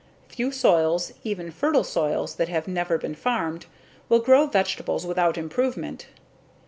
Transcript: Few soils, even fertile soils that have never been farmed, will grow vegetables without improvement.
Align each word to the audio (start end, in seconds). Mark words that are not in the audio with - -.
Few 0.29 0.51
soils, 0.51 1.13
even 1.23 1.51
fertile 1.51 1.83
soils 1.83 2.33
that 2.37 2.49
have 2.49 2.67
never 2.67 2.97
been 2.97 3.13
farmed, 3.13 3.67
will 4.09 4.17
grow 4.17 4.47
vegetables 4.47 5.05
without 5.05 5.37
improvement. 5.37 6.07